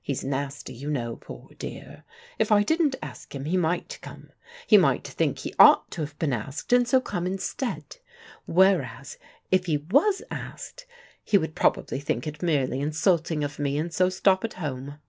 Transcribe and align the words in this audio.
He's 0.00 0.22
nasty, 0.22 0.72
you 0.72 0.88
know, 0.88 1.16
poor 1.16 1.48
dear. 1.58 2.04
If 2.38 2.52
I 2.52 2.62
didn't 2.62 2.94
ask 3.02 3.34
him, 3.34 3.44
he 3.44 3.56
might 3.56 3.98
come. 4.02 4.30
He 4.68 4.76
might 4.78 5.04
think 5.08 5.38
he 5.40 5.52
ought 5.58 5.90
to 5.90 6.00
have 6.02 6.16
been 6.20 6.32
asked, 6.32 6.72
and 6.72 6.86
so 6.86 7.00
come 7.00 7.26
instead. 7.26 7.96
Whereas 8.46 9.18
if 9.50 9.66
he 9.66 9.78
was 9.78 10.22
asked, 10.30 10.86
he 11.24 11.36
would 11.38 11.56
probably 11.56 11.98
think 11.98 12.24
it 12.28 12.40
merely 12.40 12.80
insulting 12.80 13.42
of 13.42 13.58
me, 13.58 13.76
and 13.76 13.92
so 13.92 14.08
stop 14.08 14.44
at 14.44 14.52
home." 14.62 15.00